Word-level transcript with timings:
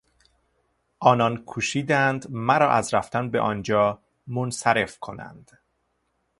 آنان 0.99 1.37
کوشیدند 1.43 2.25
مرا 2.29 2.71
از 2.71 2.93
رفتن 2.93 3.29
به 3.31 3.39
آنجا 3.39 4.01
منصرف 4.27 4.99
کنند. 4.99 5.51